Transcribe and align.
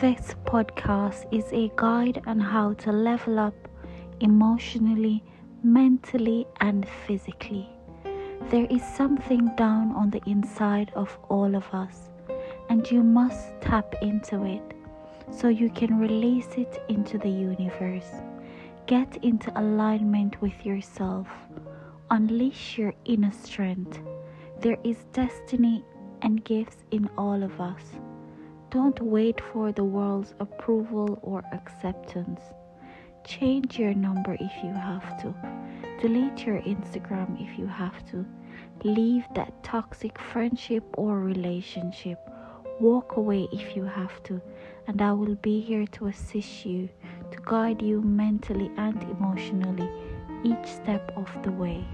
This 0.00 0.36
podcast 0.44 1.26
is 1.32 1.52
a 1.52 1.72
guide 1.74 2.22
on 2.24 2.38
how 2.38 2.74
to 2.74 2.92
level 2.92 3.40
up 3.40 3.56
emotionally, 4.20 5.24
mentally, 5.64 6.46
and 6.60 6.86
physically. 7.04 7.68
There 8.48 8.68
is 8.70 8.82
something 8.94 9.50
down 9.56 9.90
on 9.96 10.10
the 10.10 10.22
inside 10.24 10.92
of 10.94 11.18
all 11.28 11.56
of 11.56 11.66
us, 11.74 12.10
and 12.68 12.88
you 12.88 13.02
must 13.02 13.60
tap 13.60 13.92
into 14.00 14.44
it 14.44 14.62
so 15.32 15.48
you 15.48 15.68
can 15.68 15.98
release 15.98 16.52
it 16.56 16.80
into 16.88 17.18
the 17.18 17.28
universe. 17.28 18.22
Get 18.86 19.16
into 19.24 19.50
alignment 19.58 20.40
with 20.40 20.64
yourself. 20.64 21.26
Unleash 22.12 22.78
your 22.78 22.94
inner 23.04 23.32
strength. 23.32 23.98
There 24.60 24.78
is 24.84 25.06
destiny 25.12 25.84
and 26.22 26.44
gifts 26.44 26.84
in 26.92 27.10
all 27.18 27.42
of 27.42 27.60
us. 27.60 27.82
Don't 28.70 29.00
wait 29.00 29.40
for 29.40 29.72
the 29.72 29.84
world's 29.84 30.34
approval 30.40 31.18
or 31.22 31.42
acceptance. 31.52 32.42
Change 33.24 33.78
your 33.78 33.94
number 33.94 34.34
if 34.34 34.52
you 34.62 34.72
have 34.74 35.18
to. 35.22 35.34
Delete 36.02 36.44
your 36.44 36.60
Instagram 36.60 37.40
if 37.40 37.58
you 37.58 37.66
have 37.66 38.04
to. 38.10 38.26
Leave 38.84 39.24
that 39.34 39.62
toxic 39.62 40.20
friendship 40.20 40.84
or 40.98 41.20
relationship. 41.20 42.18
Walk 42.78 43.16
away 43.16 43.48
if 43.52 43.74
you 43.74 43.84
have 43.84 44.22
to, 44.24 44.40
and 44.86 45.00
I 45.00 45.12
will 45.12 45.36
be 45.36 45.60
here 45.60 45.86
to 45.92 46.08
assist 46.08 46.66
you, 46.66 46.90
to 47.30 47.38
guide 47.46 47.80
you 47.80 48.02
mentally 48.02 48.70
and 48.76 49.02
emotionally 49.04 49.88
each 50.44 50.66
step 50.66 51.10
of 51.16 51.28
the 51.42 51.52
way. 51.52 51.86